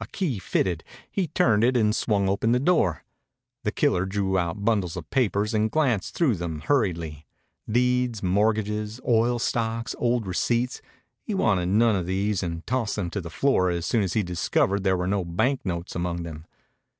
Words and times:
A 0.00 0.06
key 0.08 0.40
fitted. 0.40 0.82
He 1.08 1.28
turned 1.28 1.62
it 1.62 1.76
and 1.76 1.94
swung 1.94 2.28
open 2.28 2.50
the 2.50 2.58
door. 2.58 3.04
The 3.62 3.70
killer 3.70 4.04
drew 4.04 4.36
out 4.36 4.64
bundles 4.64 4.96
of 4.96 5.08
papers 5.10 5.54
and 5.54 5.70
glanced 5.70 6.12
through 6.12 6.34
them 6.34 6.58
hurriedly. 6.62 7.28
Deeds, 7.70 8.20
mortgages, 8.20 9.00
oil 9.06 9.38
stocks, 9.38 9.94
old 10.00 10.26
receipts: 10.26 10.82
he 11.22 11.34
wanted 11.34 11.66
none 11.66 11.94
of 11.94 12.06
these, 12.06 12.42
and 12.42 12.66
tossed 12.66 12.96
them 12.96 13.10
to 13.10 13.20
the 13.20 13.30
floor 13.30 13.70
as 13.70 13.86
soon 13.86 14.02
as 14.02 14.14
he 14.14 14.24
discovered 14.24 14.82
there 14.82 14.96
were 14.96 15.06
no 15.06 15.24
banknotes 15.24 15.94
among 15.94 16.24
them. 16.24 16.46